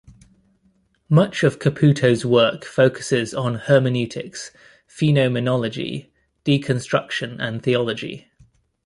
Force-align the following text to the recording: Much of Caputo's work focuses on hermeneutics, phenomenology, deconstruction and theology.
Much 1.09 1.43
of 1.43 1.59
Caputo's 1.59 2.25
work 2.25 2.65
focuses 2.65 3.35
on 3.35 3.53
hermeneutics, 3.53 4.49
phenomenology, 4.87 6.11
deconstruction 6.43 7.35
and 7.39 7.61
theology. 7.61 8.27